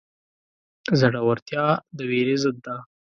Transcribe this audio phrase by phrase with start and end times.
[0.99, 1.65] زړورتیا
[1.97, 2.75] د وېرې ضد ده.